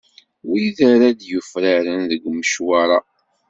Wid 0.49 0.77
ara 0.91 1.07
d-yufraren 1.19 2.01
deg 2.11 2.21
umecwar-a 2.29 2.99